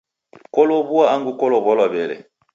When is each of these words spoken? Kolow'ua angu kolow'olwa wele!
Kolow'ua 0.53 1.05
angu 1.13 1.31
kolow'olwa 1.39 1.85
wele! 1.93 2.17